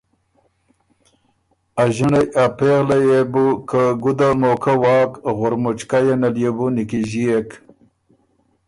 [1.81, 6.65] ا ݫِنړئ ا پېغلئ يې بو که ګُده موقع واک غُرمُچکئ یه نل يې بو
[6.75, 7.49] نیکیݫيېک